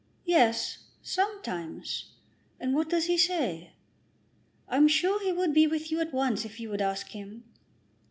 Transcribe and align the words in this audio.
"Yes; 0.25 0.79
sometimes." 1.03 2.13
"And 2.59 2.73
what 2.73 2.89
does 2.89 3.05
he 3.05 3.19
say?" 3.19 3.73
"I'm 4.67 4.87
sure 4.87 5.21
he 5.23 5.31
would 5.31 5.53
be 5.53 5.67
with 5.67 5.91
you 5.91 5.99
at 5.99 6.11
once 6.11 6.43
if 6.43 6.59
you 6.59 6.71
would 6.71 6.81
ask 6.81 7.09
him." 7.09 7.43